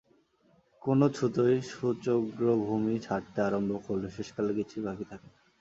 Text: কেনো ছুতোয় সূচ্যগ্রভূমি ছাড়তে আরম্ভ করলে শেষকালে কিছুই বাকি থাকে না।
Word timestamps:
কেনো 0.81 1.07
ছুতোয় 1.09 1.55
সূচ্যগ্রভূমি 1.69 2.95
ছাড়তে 2.99 3.39
আরম্ভ 3.41 3.71
করলে 3.87 4.07
শেষকালে 4.15 4.51
কিছুই 4.59 4.83
বাকি 4.87 5.05
থাকে 5.05 5.27
না। 5.27 5.39